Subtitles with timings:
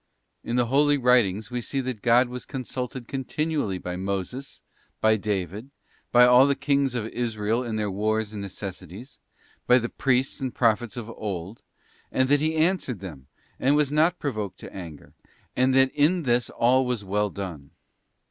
[0.43, 4.59] 't In the Holy Writings we see that God was consulted continually by Moses,
[4.99, 5.69] by David,
[6.11, 9.19] by all the Kings of Israel in their wars and necessities,
[9.67, 11.61] by the Priests and Prophets of old,
[12.11, 13.27] and that He answered them,
[13.59, 15.13] and was not provoked to anger,
[15.55, 17.69] and that in this all was well done.